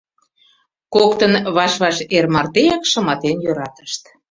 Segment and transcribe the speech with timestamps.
[0.93, 4.03] Коктын ваш-ваш эр мартеак шыматен йӧратышт.